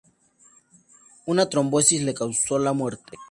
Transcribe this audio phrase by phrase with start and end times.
[1.27, 3.19] Una trombosis le causó la muerte.